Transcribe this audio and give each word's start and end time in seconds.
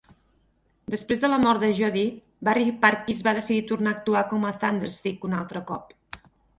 Després 0.93 1.21
de 1.23 1.29
la 1.31 1.37
mort 1.43 1.65
de 1.65 1.69
Jodee, 1.81 2.07
Barry 2.49 2.73
Purkis 2.87 3.23
va 3.31 3.37
decidir 3.43 3.69
tornar 3.75 3.95
a 3.95 4.01
actuar 4.01 4.27
com 4.35 4.51
Thunderstick 4.67 5.33
un 5.33 5.41
altre 5.45 5.67
cop. 5.73 5.99